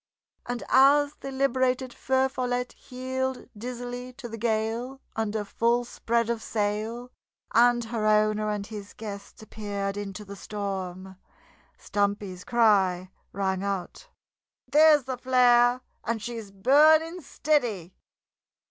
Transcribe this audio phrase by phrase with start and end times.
[0.47, 6.41] And as the liberated Feu Follette heeled dizzily to the gale, under full spread of
[6.41, 7.11] sail,
[7.53, 11.17] and her owner and his guests appeared into the storm,
[11.77, 14.07] Stumpy's cry rang out:
[14.67, 17.93] "There's the flare and she's burnin' steady!"